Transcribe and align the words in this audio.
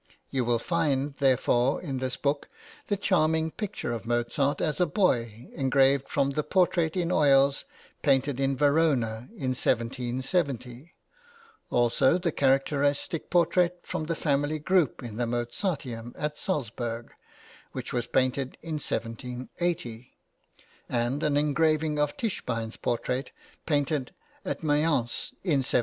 You 0.31 0.45
will 0.45 0.57
find, 0.57 1.13
therefore, 1.17 1.79
in 1.79 1.99
this 1.99 2.17
book, 2.17 2.49
the 2.87 2.97
charming 2.97 3.51
picture 3.51 3.91
of 3.93 4.07
Mozart 4.07 4.59
as 4.59 4.81
a 4.81 4.87
boy, 4.87 5.51
engraved 5.53 6.09
from 6.09 6.31
the 6.31 6.41
portrait 6.41 6.97
in 6.97 7.11
oils, 7.11 7.65
painted 8.01 8.39
in 8.39 8.57
Verona 8.57 9.29
in 9.33 9.49
1770; 9.53 10.95
also 11.69 12.17
the 12.17 12.31
characteristic 12.31 13.29
portrait 13.29 13.77
from 13.83 14.07
the 14.07 14.15
family 14.15 14.57
group 14.57 15.03
in 15.03 15.17
the 15.17 15.27
Mo 15.27 15.45
zarteum 15.45 16.15
at 16.17 16.35
Salzburg, 16.35 17.13
which 17.71 17.93
was 17.93 18.07
painted 18.07 18.57
in 18.63 18.77
1780, 18.79 20.17
and 20.89 21.21
an 21.21 21.37
engraving 21.37 21.99
of 21.99 22.17
Tischbein's 22.17 22.75
portrait, 22.77 23.31
painted 23.67 24.15
at 24.43 24.63
Mayence 24.63 25.33
in 25.43 25.57
1790. 25.59 25.79